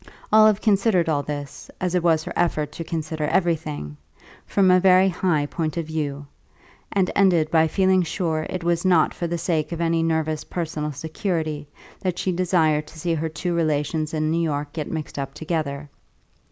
Olive 0.33 0.61
considered 0.61 1.07
all 1.09 1.21
this, 1.21 1.69
as 1.79 1.93
it 1.93 2.01
was 2.01 2.23
her 2.23 2.33
effort 2.35 2.71
to 2.71 2.83
consider 2.83 3.25
everything, 3.25 3.97
from 4.47 4.71
a 4.71 4.79
very 4.79 5.07
high 5.09 5.45
point 5.45 5.77
of 5.77 5.85
view, 5.85 6.25
and 6.91 7.11
ended 7.15 7.51
by 7.51 7.67
feeling 7.67 8.01
sure 8.01 8.47
it 8.49 8.63
was 8.63 8.83
not 8.83 9.13
for 9.13 9.27
the 9.27 9.37
sake 9.37 9.71
of 9.71 9.79
any 9.79 10.01
nervous 10.01 10.43
personal 10.43 10.91
security 10.91 11.67
that 11.99 12.17
she 12.17 12.31
desired 12.31 12.87
to 12.87 12.97
see 12.97 13.13
her 13.13 13.29
two 13.29 13.53
relations 13.53 14.11
in 14.11 14.31
New 14.31 14.41
York 14.41 14.73
get 14.73 14.89
mixed 14.89 15.19
up 15.19 15.35
together. 15.35 15.87